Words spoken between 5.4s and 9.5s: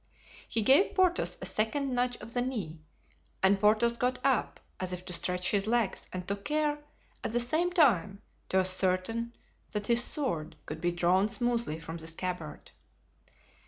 his legs and took care at the same time to ascertain